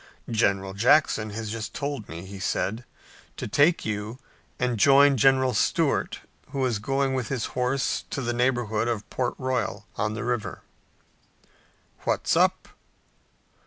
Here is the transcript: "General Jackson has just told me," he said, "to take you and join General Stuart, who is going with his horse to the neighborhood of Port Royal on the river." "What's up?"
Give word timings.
"General 0.31 0.73
Jackson 0.73 1.29
has 1.29 1.51
just 1.51 1.75
told 1.75 2.09
me," 2.09 2.25
he 2.25 2.39
said, 2.39 2.85
"to 3.37 3.47
take 3.47 3.85
you 3.85 4.17
and 4.57 4.79
join 4.79 5.15
General 5.15 5.53
Stuart, 5.53 6.21
who 6.49 6.65
is 6.65 6.79
going 6.79 7.13
with 7.13 7.27
his 7.27 7.45
horse 7.53 8.03
to 8.09 8.19
the 8.23 8.33
neighborhood 8.33 8.87
of 8.87 9.07
Port 9.11 9.35
Royal 9.37 9.85
on 9.97 10.15
the 10.15 10.23
river." 10.23 10.63
"What's 12.03 12.35
up?" 12.35 12.69